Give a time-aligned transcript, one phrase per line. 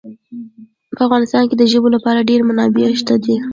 [0.95, 3.35] په افغانستان کې د ژبو لپاره ډېرې منابع شته دي.